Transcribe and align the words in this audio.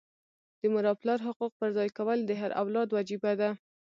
د 0.59 0.61
مور 0.73 0.85
او 0.89 0.95
پلار 1.01 1.19
حقوق 1.27 1.51
پرځای 1.61 1.89
کول 1.97 2.19
د 2.25 2.31
هر 2.41 2.51
اولاد 2.61 2.87
وجیبه 2.91 3.31
ده. 3.41 3.49